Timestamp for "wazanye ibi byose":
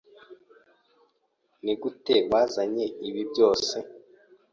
2.31-3.75